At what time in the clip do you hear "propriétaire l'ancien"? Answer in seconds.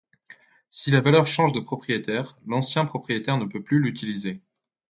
1.59-2.85